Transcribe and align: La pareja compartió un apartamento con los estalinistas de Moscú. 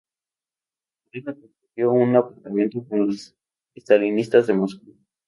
La 1.03 1.11
pareja 1.11 1.35
compartió 1.39 1.91
un 1.91 2.15
apartamento 2.15 2.83
con 2.89 3.05
los 3.05 3.35
estalinistas 3.75 4.47
de 4.47 4.53
Moscú. 4.55 4.95